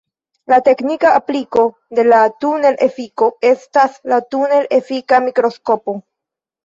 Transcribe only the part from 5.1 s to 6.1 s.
mikroskopo.